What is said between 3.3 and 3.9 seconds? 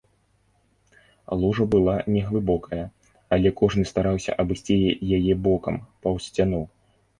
але кожны